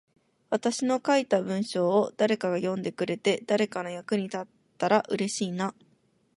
[0.49, 4.45] 私の書いた文章を誰かが読んでくれて、誰かの役に立っ
[4.79, 5.75] たら嬉しいな。